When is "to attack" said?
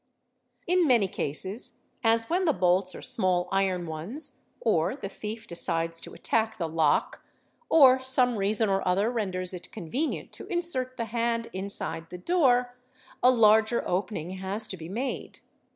6.01-6.57